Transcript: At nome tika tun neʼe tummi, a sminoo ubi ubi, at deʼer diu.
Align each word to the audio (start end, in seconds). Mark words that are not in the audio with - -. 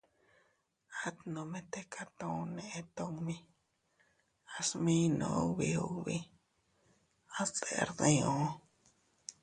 At 1.07 1.17
nome 1.33 1.59
tika 1.71 2.03
tun 2.19 2.43
neʼe 2.55 2.81
tummi, 2.95 3.35
a 4.55 4.57
sminoo 4.69 5.39
ubi 5.49 5.69
ubi, 5.95 6.17
at 7.41 7.49
deʼer 7.65 7.89
diu. 7.99 8.33